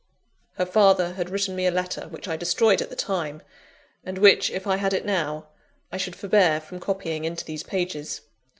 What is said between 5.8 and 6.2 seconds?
I should